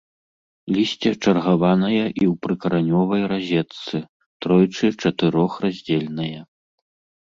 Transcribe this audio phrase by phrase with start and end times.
[0.77, 3.95] Лісце чаргаванае і ў прыкаранёвай разетцы,
[4.45, 6.37] тройчы-чатырохраздзельнае.